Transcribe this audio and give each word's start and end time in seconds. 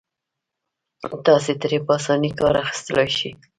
تاسې 1.25 1.53
ترې 1.61 1.79
په 1.85 1.91
اسانۍ 1.99 2.31
کار 2.39 2.55
اخيستلای 2.63 3.09
شئ. 3.17 3.31